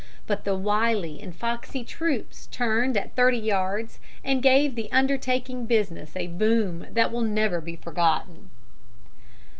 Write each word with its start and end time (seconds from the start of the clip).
But 0.25 0.45
the 0.45 0.55
wily 0.55 1.21
and 1.21 1.35
foxy 1.35 1.83
troops 1.83 2.47
turned 2.47 2.97
at 2.97 3.13
thirty 3.15 3.37
yards 3.37 3.99
and 4.23 4.41
gave 4.41 4.73
the 4.73 4.91
undertaking 4.91 5.67
business 5.67 6.15
a 6.15 6.25
boom 6.25 6.87
that 6.89 7.11
will 7.11 7.21
never 7.21 7.61
be 7.61 7.75
forgotten. 7.75 8.49